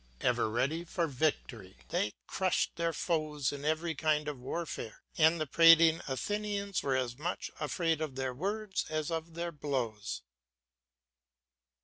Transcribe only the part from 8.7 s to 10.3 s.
as of their blows.